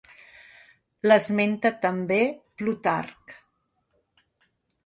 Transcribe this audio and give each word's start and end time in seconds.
L'esmenta 1.07 1.71
també 1.83 2.19
Plutarc. 2.63 3.37